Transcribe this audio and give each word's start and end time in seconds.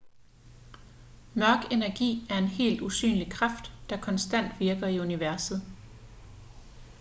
mørk 1.33 1.71
energi 1.71 2.27
er 2.29 2.37
en 2.37 2.47
helt 2.47 2.81
usynlig 2.81 3.31
kraft 3.31 3.71
der 3.89 4.01
konstant 4.01 4.59
virker 4.59 4.87
i 4.87 4.99
universet 4.99 5.61